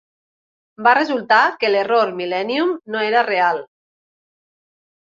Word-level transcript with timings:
Va 0.87 0.93
resultar 0.99 1.41
que 1.65 1.71
l'error 1.75 2.15
millennium 2.23 2.75
no 2.97 3.07
era 3.13 3.25
real. 3.31 3.65